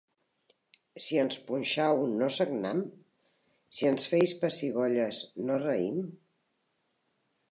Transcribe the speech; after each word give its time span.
Si 1.07 1.19
ens 1.23 1.35
punxau, 1.49 1.99
no 2.21 2.29
sagnam? 2.37 2.79
Si 3.81 3.87
ens 3.91 4.09
feis 4.13 4.35
pessigolles, 4.45 5.19
no 5.51 5.61
reim? 5.67 6.03